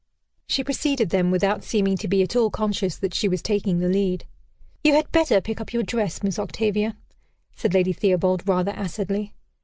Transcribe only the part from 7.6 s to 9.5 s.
Lady Theobald rather acidly.